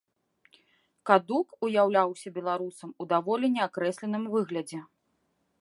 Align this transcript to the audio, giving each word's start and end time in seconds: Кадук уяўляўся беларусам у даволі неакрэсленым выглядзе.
Кадук 1.09 1.47
уяўляўся 1.67 2.33
беларусам 2.39 2.89
у 3.05 3.09
даволі 3.15 3.47
неакрэсленым 3.59 4.23
выглядзе. 4.37 4.79